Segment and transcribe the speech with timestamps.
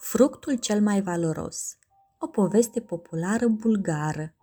[0.00, 1.76] Fructul cel mai valoros.
[2.18, 4.34] O poveste populară bulgară.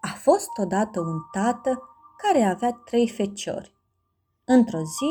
[0.00, 1.82] A fost odată un tată
[2.16, 3.74] care avea trei feciori.
[4.44, 5.10] Într-o zi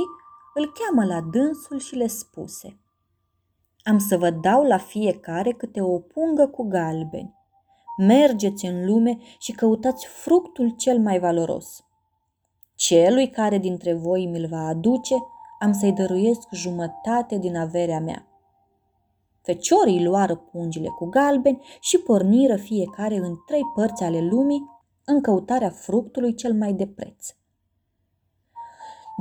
[0.53, 2.79] îl cheamă la dânsul și le spuse
[3.83, 7.35] Am să vă dau la fiecare câte o pungă cu galbeni.
[7.97, 11.83] Mergeți în lume și căutați fructul cel mai valoros.
[12.75, 15.15] Celui care dintre voi mi-l va aduce,
[15.59, 18.27] am să-i dăruiesc jumătate din averea mea.
[19.47, 24.63] Feciorii luară pungile cu galbeni și porniră fiecare în trei părți ale lumii
[25.05, 27.27] în căutarea fructului cel mai de preț.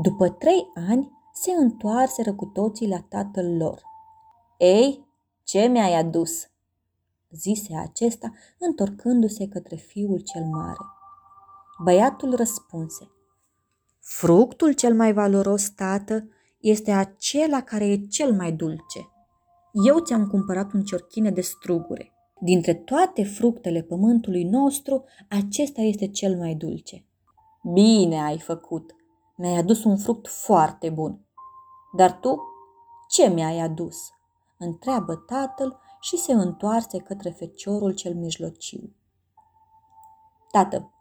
[0.03, 3.83] După trei ani, se întoarseră cu toții la tatăl lor.
[4.59, 5.07] Ei,
[5.45, 6.49] ce mi-ai adus?"
[7.31, 10.85] zise acesta, întorcându-se către fiul cel mare.
[11.85, 13.11] Băiatul răspunse,
[14.01, 19.11] Fructul cel mai valoros, tată, este acela care e cel mai dulce.
[19.85, 22.13] Eu ți-am cumpărat un ciorchine de strugure.
[22.41, 27.05] Dintre toate fructele pământului nostru, acesta este cel mai dulce.
[27.73, 28.95] Bine ai făcut.
[29.37, 31.21] Mi-ai adus un fruct foarte bun.
[31.97, 32.41] Dar tu,
[33.09, 33.97] ce mi-ai adus?
[34.59, 38.95] Întreabă tatăl și se întoarse către feciorul cel mijlociu.
[40.51, 40.93] Tată,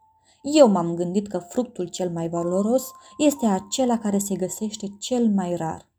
[0.41, 5.55] eu m-am gândit că fructul cel mai valoros este acela care se găsește cel mai
[5.55, 5.89] rar.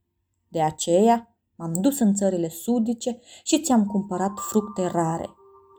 [0.48, 5.28] De aceea m-am dus în țările sudice și ți-am cumpărat fructe rare,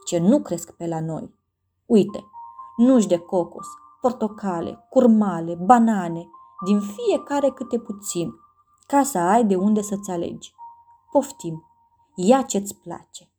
[0.05, 1.35] ce nu cresc pe la noi.
[1.85, 2.23] Uite,
[2.77, 3.65] nuși de cocos,
[4.01, 6.27] portocale, curmale, banane,
[6.65, 8.31] din fiecare câte puțin,
[8.87, 10.53] ca să ai de unde să-ți alegi.
[11.11, 11.65] Poftim,
[12.15, 13.31] ia ce-ți place.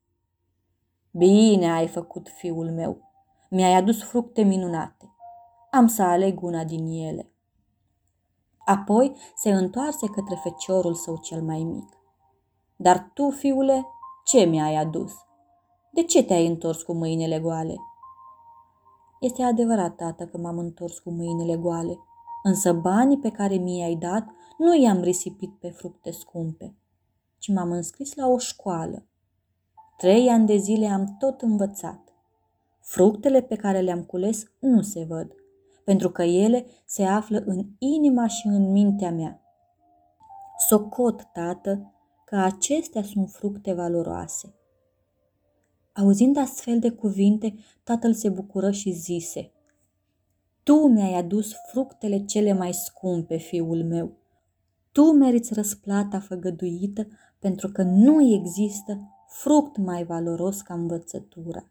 [1.10, 3.00] Bine ai făcut, fiul meu.
[3.50, 5.12] Mi-ai adus fructe minunate
[5.70, 7.32] am să aleg una din ele.
[8.64, 11.97] Apoi se întoarse către feciorul său cel mai mic.
[12.80, 13.86] Dar tu, fiule,
[14.24, 15.12] ce mi-ai adus?
[15.90, 17.76] De ce te-ai întors cu mâinile goale?
[19.20, 21.98] Este adevărat, tată, că m-am întors cu mâinile goale,
[22.42, 24.28] însă banii pe care mi-ai dat
[24.58, 26.76] nu i-am risipit pe fructe scumpe,
[27.38, 29.06] ci m-am înscris la o școală.
[29.96, 32.00] Trei ani de zile am tot învățat.
[32.80, 35.32] Fructele pe care le-am cules nu se văd,
[35.84, 39.42] pentru că ele se află în inima și în mintea mea.
[40.68, 41.92] Socot, tată,
[42.28, 44.54] că acestea sunt fructe valoroase.
[45.92, 49.52] Auzind astfel de cuvinte, tatăl se bucură și zise,
[50.62, 54.12] Tu mi-ai adus fructele cele mai scumpe, fiul meu.
[54.92, 57.06] Tu meriți răsplata făgăduită
[57.38, 61.70] pentru că nu există fruct mai valoros ca învățătura.